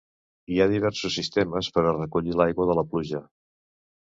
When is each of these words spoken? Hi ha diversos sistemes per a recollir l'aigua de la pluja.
Hi 0.53 0.55
ha 0.61 0.65
diversos 0.71 1.17
sistemes 1.19 1.69
per 1.75 1.83
a 1.83 1.93
recollir 1.99 2.35
l'aigua 2.41 2.69
de 2.71 2.79
la 2.81 2.87
pluja. 2.97 3.23